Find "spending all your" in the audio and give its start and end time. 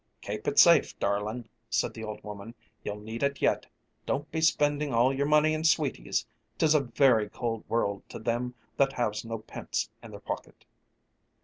4.41-5.27